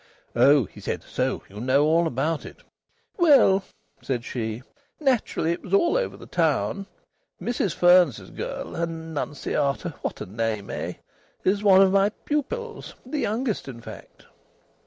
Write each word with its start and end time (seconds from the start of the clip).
"Oh!" 0.35 0.63
he 0.65 0.79
said. 0.79 1.03
"So 1.03 1.43
you 1.47 1.59
know 1.61 1.85
all 1.85 2.07
about 2.07 2.43
it?" 2.43 2.63
"Well," 3.17 3.63
said 4.01 4.25
she, 4.25 4.63
"naturally 4.99 5.51
it 5.51 5.61
was 5.61 5.75
all 5.75 5.95
over 5.95 6.17
the 6.17 6.25
town. 6.25 6.87
Mrs 7.39 7.75
Fearns's 7.75 8.31
girl, 8.31 8.75
Annunciata 8.75 9.93
what 10.01 10.19
a 10.19 10.25
name, 10.25 10.71
eh? 10.71 10.93
is 11.43 11.61
one 11.61 11.83
of 11.83 11.91
my 11.91 12.09
pupils 12.09 12.95
the 13.05 13.19
youngest, 13.19 13.67
in 13.67 13.79
fact." 13.79 14.25